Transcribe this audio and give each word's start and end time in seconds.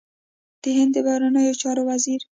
د 0.61 0.63
هند 0.77 0.95
بهرنیو 1.05 1.59
چارو 1.61 1.81
وزیر 1.89 2.21